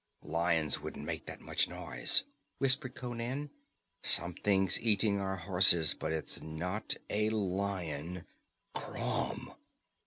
"Lions 0.23 0.79
wouldn't 0.81 1.05
make 1.05 1.27
that 1.27 1.41
noise," 1.69 2.23
whispered 2.57 2.95
Conan. 2.95 3.51
"Something's 4.01 4.79
eating 4.81 5.19
our 5.19 5.35
horses, 5.37 5.93
but 5.93 6.11
it's 6.11 6.41
not 6.41 6.95
a 7.11 7.29
lion 7.29 8.25
Crom!" 8.73 9.53